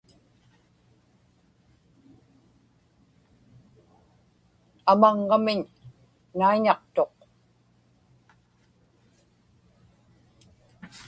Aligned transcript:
amaŋŋamiñ 4.91 5.61
naiñaqtuq 6.37 7.13